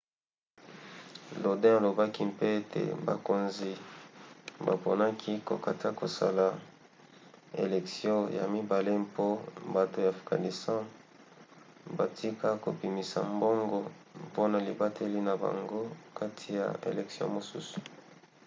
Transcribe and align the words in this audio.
lodin 1.43 1.75
alobaki 1.77 2.21
mpe 2.31 2.47
ete 2.59 2.81
bakonzi 3.07 3.71
baponaki 4.65 5.33
kokata 5.47 5.89
kosala 5.99 6.45
elektio 7.63 8.17
ya 8.37 8.43
mibale 8.55 8.91
mpo 9.05 9.25
bato 9.75 9.97
ya 10.05 10.09
afghanistan 10.15 10.79
batika 11.97 12.47
kobimisa 12.63 13.19
mbongo 13.33 13.79
mpona 14.27 14.57
libateli 14.67 15.19
na 15.27 15.33
bango 15.43 15.81
kati 16.19 16.47
ya 16.59 16.65
elektio 16.89 17.25
mosusu 17.35 17.77